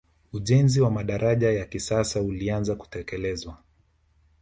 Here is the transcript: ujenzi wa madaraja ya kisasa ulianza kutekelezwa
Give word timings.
ujenzi 0.33 0.81
wa 0.81 0.91
madaraja 0.91 1.51
ya 1.51 1.65
kisasa 1.65 2.21
ulianza 2.21 2.75
kutekelezwa 2.75 3.57